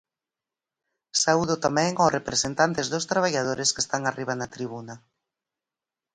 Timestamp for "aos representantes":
1.97-2.85